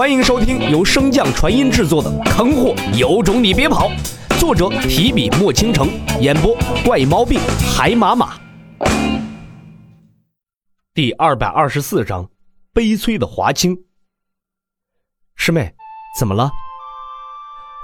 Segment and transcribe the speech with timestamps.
[0.00, 3.90] 欢迎收听由升降传音制作的《坑货有种你别跑》，
[4.40, 5.90] 作者提笔墨倾城，
[6.22, 7.38] 演播怪毛病
[7.76, 8.40] 海马马。
[10.94, 12.26] 第二百二十四章，
[12.72, 13.76] 悲催的华清。
[15.36, 15.74] 师妹，
[16.18, 16.50] 怎么了？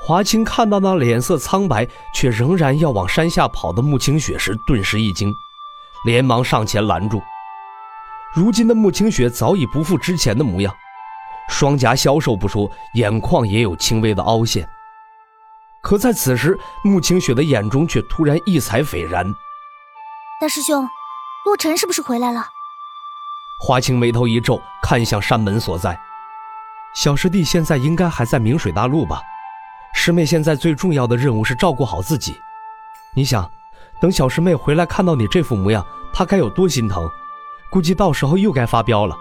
[0.01, 5.31] 华清看到那脸色苍白却仍然要往山下跑的穆清雪时，顿时一惊，
[6.07, 7.21] 连忙上前拦住。
[8.33, 10.75] 如今的穆清雪早已不复之前的模样。
[11.49, 14.69] 双颊消瘦不说，眼眶也有轻微的凹陷。
[15.81, 19.25] 可在此时，穆清雪的眼中却突然异彩斐然。
[20.41, 20.89] 大师兄，
[21.45, 22.45] 洛尘是不是回来了？
[23.65, 25.99] 华清眉头一皱，看向山门所在。
[26.95, 29.23] 小师弟现在应该还在明水大陆吧？
[29.95, 32.37] 师妹现在最重要的任务是照顾好自己。
[33.15, 33.51] 你想，
[34.01, 37.09] 等小师妹回来看到你这副模样，她该有多心疼？
[37.71, 39.17] 估计到时候又该发飙了。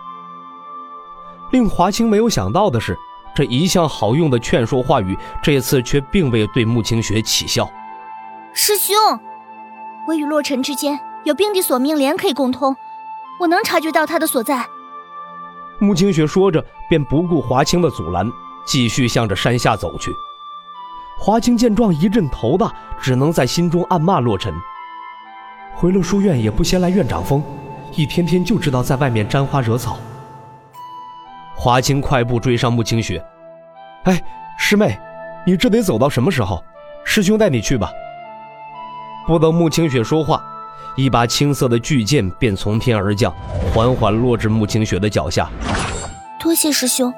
[1.51, 2.97] 令华清没有想到的是，
[3.35, 7.69] 这一向好用的劝说话语，这次却并未对穆清雪起效。
[8.53, 8.95] 师兄，
[10.07, 12.75] 我与洛尘之间有冰帝索命莲可以共通，
[13.39, 14.65] 我能察觉到他的所在。
[15.79, 18.31] 穆清雪说着，便不顾华清的阻拦，
[18.65, 20.13] 继续向着山下走去。
[21.17, 24.53] 华清见状一阵头大，只能在心中暗骂洛尘：
[25.75, 27.43] 回了书院也不先来院长峰，
[27.93, 29.97] 一天天就知道在外面沾花惹草。
[31.65, 33.25] 华清快步追上穆清雪，
[34.03, 34.21] 哎，
[34.55, 34.95] 师妹，
[35.47, 36.63] 你这得走到什么时候？
[37.03, 37.89] 师兄带你去吧。
[39.25, 40.45] 不等穆清雪说话，
[40.95, 43.33] 一把青色的巨剑便从天而降，
[43.73, 45.49] 缓缓落至穆清雪的脚下。
[46.39, 47.11] 多谢师兄。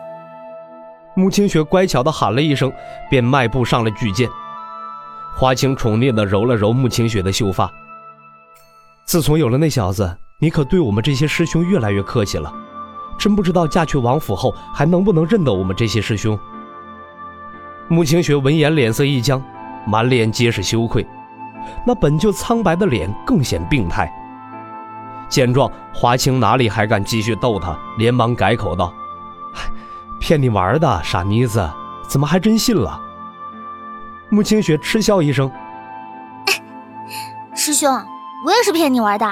[1.14, 2.72] 穆清雪乖巧地喊了一声，
[3.10, 4.30] 便迈步上了巨剑。
[5.36, 7.70] 华清宠溺地揉了揉穆清雪的秀发。
[9.04, 12.50] 自从有了那小子，你可对我们这些师兄越来越客气了。
[13.18, 16.38] 真不知道嫁去王府后还能不能认得我们这些师兄。
[17.88, 19.42] 穆清雪闻言脸色一僵，
[19.86, 21.08] 满脸皆是羞愧，
[21.86, 24.12] 那本就苍白的脸更显病态。
[25.30, 28.94] 见状，华清哪里还敢继续逗他，连忙改口道
[30.22, 31.70] ：“骗你玩的，傻妮子，
[32.08, 33.02] 怎么还真信了？”
[34.30, 35.52] 穆清雪嗤笑一声
[37.56, 37.92] ：“师兄，
[38.46, 39.26] 我也是骗你玩的。”“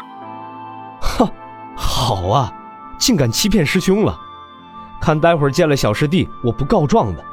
[1.00, 1.30] 哼，
[1.76, 2.52] 好啊。”
[2.98, 4.20] 竟敢欺骗师兄了！
[5.02, 7.24] 看待会儿见了小师弟，我不告状的。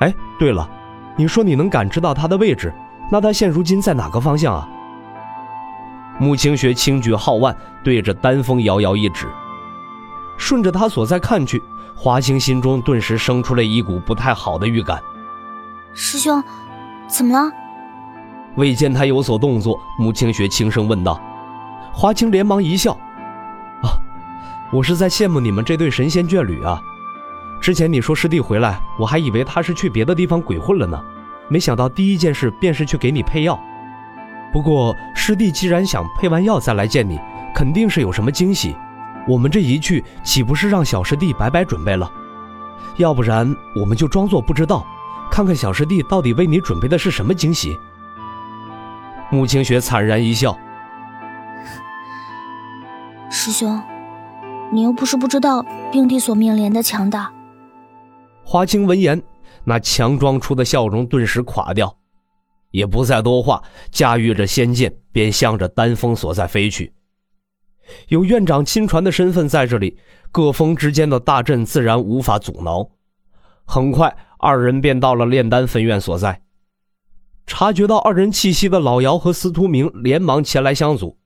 [0.00, 0.68] 哎，对了，
[1.16, 2.72] 你说你能感知到他的位置，
[3.10, 4.68] 那他现如今在哪个方向啊？
[6.18, 9.26] 穆清雪轻举皓腕，对着丹峰遥遥一指。
[10.36, 11.60] 顺着他所在看去，
[11.96, 15.02] 华清心中顿时生出了一股不太好的预感。
[15.94, 16.42] 师兄，
[17.08, 17.50] 怎么了？
[18.56, 21.20] 未见他有所动作，穆清雪轻声问道。
[21.92, 22.96] 华清连忙一笑。
[24.72, 26.82] 我是在羡慕你们这对神仙眷侣啊！
[27.60, 30.98] 之前你说师弟回来，我还以为他是去别的地方鬼混了呢，
[31.48, 33.60] 没想到第一件事便是去给你配药。
[34.50, 37.20] 不过师弟既然想配完药再来见你，
[37.54, 38.74] 肯定是有什么惊喜。
[39.28, 42.10] 我们这一去，岂不是让小师弟白白准备了？
[42.96, 44.86] 要不然我们就装作不知道，
[45.30, 47.78] 看看小师弟到底为你准备的是什么惊喜。
[49.30, 50.58] 穆清雪惨然一笑
[53.30, 53.78] ：“师兄。”
[54.72, 55.62] 你又不是不知道
[55.92, 57.30] 病帝所面临的强大。
[58.42, 59.22] 华清闻言，
[59.64, 61.94] 那强装出的笑容顿时垮掉，
[62.70, 66.92] 也不再多话，驾驭着仙剑便向着丹峰所在飞去。
[68.08, 69.98] 有院长亲传的身份在这里，
[70.30, 72.88] 各峰之间的大阵自然无法阻挠。
[73.64, 76.40] 很快，二人便到了炼丹分院所在。
[77.46, 81.18] 察觉到二人气息的老姚和司徒明连忙前来相阻：“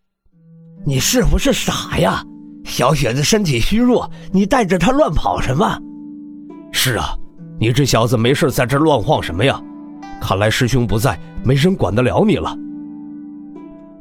[0.85, 2.25] 你是不是傻呀？”
[2.67, 5.79] 小雪子身体虚弱，你带着她乱跑什么？
[6.73, 7.17] 是啊，
[7.59, 9.59] 你这小子没事在这乱晃什么呀？
[10.21, 12.55] 看来师兄不在，没人管得了你了。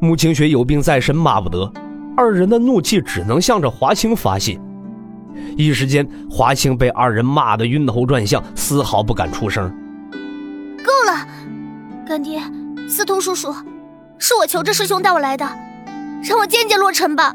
[0.01, 1.71] 穆清雪有病在身，骂不得。
[2.17, 4.59] 二人的怒气只能向着华清发泄。
[5.55, 9.69] 一时间，华清被二人骂得晕头转向，丝毫不敢出声。
[10.83, 11.27] 够了，
[12.07, 12.41] 干爹，
[12.89, 13.53] 司徒叔叔，
[14.17, 15.45] 是我求着师兄带我来的，
[16.23, 17.33] 让我见见洛尘吧。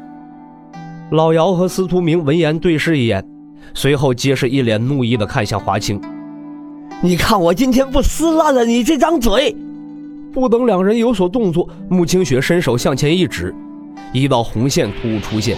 [1.11, 3.21] 老姚和司徒明闻言对视一眼，
[3.73, 5.99] 随后皆是一脸怒意的看向华清。
[7.01, 9.53] 你看我今天不撕烂了你这张嘴！
[10.31, 13.53] 不等两人有所动作，穆清雪伸手向前一指，
[14.13, 15.57] 一道红线突兀出现。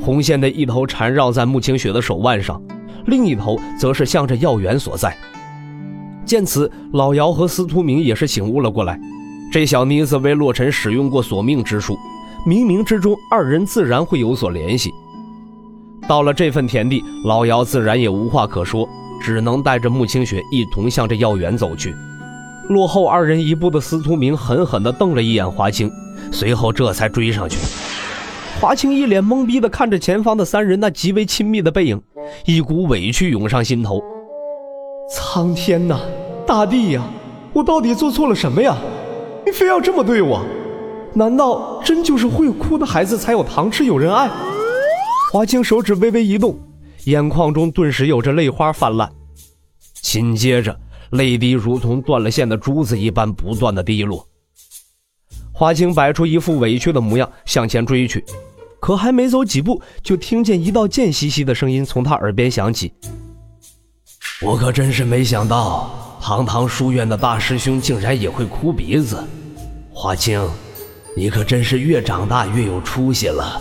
[0.00, 2.62] 红线的一头缠绕在穆清雪的手腕上，
[3.06, 5.16] 另一头则是向着药源所在。
[6.24, 9.00] 见此，老姚和司徒明也是醒悟了过来。
[9.50, 11.98] 这小妮子为洛尘使用过索命之术。
[12.46, 14.92] 冥冥之中，二人自然会有所联系。
[16.06, 18.86] 到了这份田地，老姚自然也无话可说，
[19.18, 21.94] 只能带着穆清雪一同向着药园走去。
[22.68, 25.90] 落后二人一步的司徒明狠狠地瞪了一眼华清，
[26.30, 27.56] 随后这才追上去。
[28.60, 31.98] 华清一脸懵逼地看着前方的三人那极为亲密的背影，
[32.44, 34.02] 一股委屈涌上心头。
[35.10, 35.98] 苍天呐，
[36.46, 37.02] 大地呀，
[37.54, 38.76] 我到底做错了什么呀？
[39.46, 40.44] 你非要这么对我？
[41.14, 44.28] 难道真就是会哭的孩子才有糖吃有人爱？
[45.32, 46.58] 华清手指微微一动，
[47.04, 49.10] 眼眶中顿时有着泪花泛滥，
[50.00, 50.78] 紧接着
[51.10, 54.26] 泪滴如同断了线的珠子一般不断的滴落。
[55.52, 58.24] 华清摆出一副委屈的模样向前追去，
[58.80, 62.92] 可还没走几步，就听见一道贱兮兮的声音从他耳边响起
[64.42, 69.22] ：“我可真是没想到，堂堂书院的大师兄竟然也会哭鼻子。
[69.92, 70.44] 华清，
[71.16, 73.60] 你可真是越长大越有出息了。”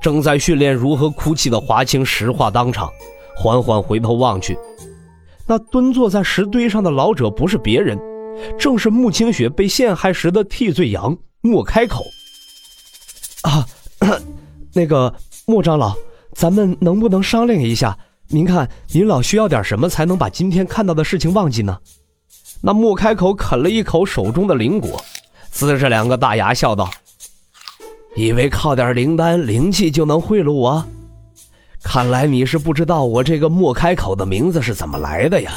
[0.00, 2.88] 正在训练如何哭泣的华清石化当场，
[3.36, 4.56] 缓缓回头望去，
[5.46, 7.98] 那蹲坐在石堆上的老者不是别人。
[8.58, 12.04] 正是穆清雪被陷害时的替罪羊莫开口。
[13.42, 13.66] 啊，
[14.74, 15.12] 那个
[15.46, 15.94] 莫长老，
[16.34, 17.96] 咱们能不能商量一下？
[18.28, 21.78] 您看，您老需要点什么才能把今天看到的事情忘记呢？
[22.60, 25.02] 那莫开口啃了一口手中的灵果，
[25.56, 26.90] 呲着两个大牙笑道
[28.14, 30.84] ：“以为靠点灵丹灵气就能贿赂我？
[31.82, 35.52] 看来你是不知道我这个莫开口的名字是怎么来的呀。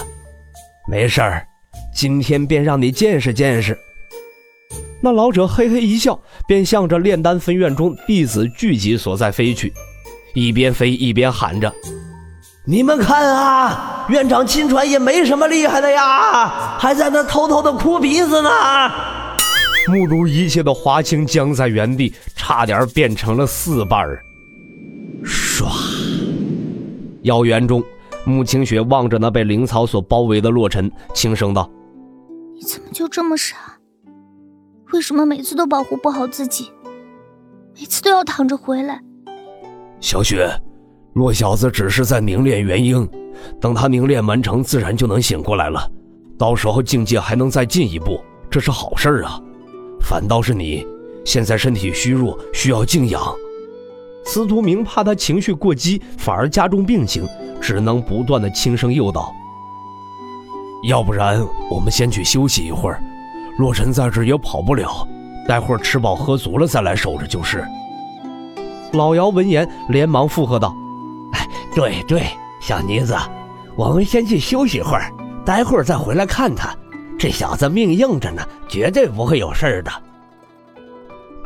[0.90, 1.46] 没事儿。”
[1.94, 3.78] 今天便让你见识见识。
[5.01, 6.18] 那老者嘿嘿一笑，
[6.48, 9.74] 便向着炼丹分院中弟子聚集所在飞去，
[10.34, 11.74] 一边飞一边喊着
[12.66, 18.50] ：“你们看啊，院长亲传也没什么厉害的呀，还在那偷偷的哭鼻子呢。”
[19.89, 24.21] 目如一切的华清僵在原地，差点变成了四瓣儿。
[25.24, 25.65] 唰，
[27.24, 27.83] 药园中。
[28.25, 31.68] 穆清雪望着那被灵草所包围的洛尘，轻声道
[32.53, 33.56] ：“你怎么就这么傻？
[34.91, 36.69] 为什么每次都保护不好自己？
[37.75, 39.01] 每次都要躺着回来？”
[40.00, 40.47] 小雪，
[41.13, 43.09] 洛小子只是在凝练元婴，
[43.59, 45.89] 等他凝练完成，自然就能醒过来了。
[46.38, 49.42] 到时候境界还能再进一步，这是好事啊。
[50.09, 50.83] 反倒是你，
[51.23, 53.31] 现在身体虚弱，需要静养。
[54.25, 57.23] 司徒明怕他情绪过激，反而加重病情。
[57.61, 59.31] 只能不断的轻声诱导。
[60.88, 63.00] 要不然，我们先去休息一会儿。
[63.59, 65.07] 洛尘在这也跑不了，
[65.47, 67.63] 待会儿吃饱喝足了再来守着就是。
[68.94, 70.73] 老姚闻言连忙附和道
[71.33, 72.23] ：“哎，对对，
[72.59, 73.15] 小妮子，
[73.75, 75.13] 我们先去休息一会儿，
[75.45, 76.75] 待会儿再回来看他。
[77.19, 79.92] 这小子命硬着呢，绝对不会有事的。”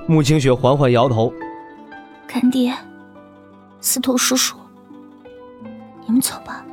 [0.08, 1.34] 穆清雪缓缓摇头
[2.28, 2.72] ：“干爹，
[3.82, 4.56] 司徒叔叔。”
[6.06, 6.64] 你们走吧，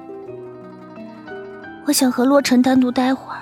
[1.87, 3.39] 我想和洛尘单独待会儿。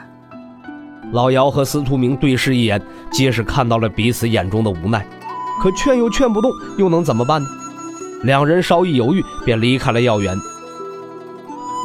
[1.12, 5.04] 老姚和司徒明对视一眼，皆是看到了彼此眼中的无奈，
[5.60, 7.48] 可劝又劝不动，又能怎么办呢？
[8.24, 10.36] 两人稍一犹豫，便离开了药园。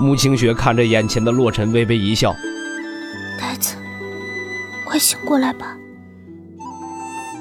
[0.02, 2.36] 穆清雪看着眼前的洛尘，微微一笑
[3.44, 3.76] ：“呆子，
[4.86, 5.76] 快醒过来吧，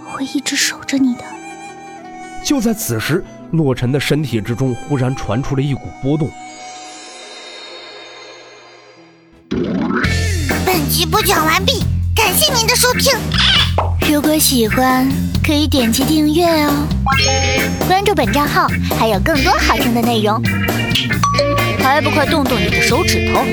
[0.04, 1.22] 我会一直守着你的。”
[2.44, 6.28] 就在此时，洛尘的身体之中忽然传出了一股波动。
[10.66, 11.84] 本集播讲完毕，
[12.16, 13.12] 感谢您的收听。
[14.12, 15.08] 如果喜欢，
[15.46, 16.88] 可以点击订阅哦，
[17.86, 18.66] 关注本账号
[18.98, 20.42] 还有更多好听的内容。
[21.78, 23.44] 还不快动动你的手指头！